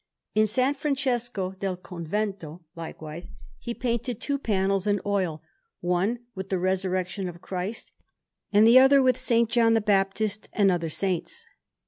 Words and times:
In 0.33 0.47
S. 0.51 0.77
Francesco 0.77 1.51
del 1.59 1.77
Convento, 1.77 2.63
likewise, 2.75 3.29
he 3.59 3.75
painted 3.75 4.19
two 4.19 4.39
panels 4.39 4.87
in 4.87 4.99
oil, 5.05 5.43
one 5.79 6.21
with 6.33 6.49
the 6.49 6.57
Resurrection 6.57 7.29
of 7.29 7.39
Christ, 7.39 7.91
and 8.51 8.65
the 8.65 8.79
other 8.79 9.03
with 9.03 9.17
S. 9.17 9.45
John 9.47 9.75
the 9.75 9.79
Baptist 9.79 10.49
and 10.53 10.71
other 10.71 10.89
saints. 10.89 11.45